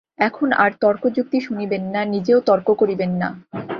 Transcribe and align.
তখন 0.21 0.49
আর 0.63 0.71
তর্কযুক্তি 0.81 1.37
শুনিবেন 1.41 1.83
না, 1.93 2.01
নিজেও 2.05 2.39
তর্ক 2.41 2.67
করিবেন 2.71 3.11
না। 3.21 3.27